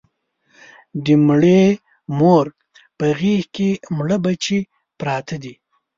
[1.05, 1.63] د مړې
[2.17, 2.45] مور
[2.97, 4.59] په غېږ کې مړه بچي
[4.99, 5.53] پراته دي